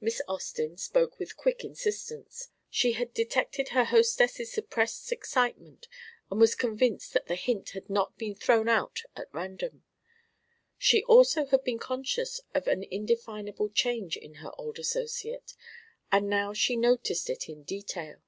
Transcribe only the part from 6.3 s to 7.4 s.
and was convinced that the